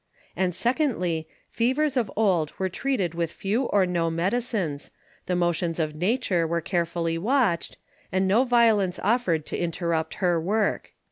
[0.35, 4.89] And secondly, Fevers of old were treated with few or no Medicines,
[5.27, 7.77] the Motions of Nature were carefully watched,
[8.11, 10.93] and no Violence offer'd to interrupt her Work.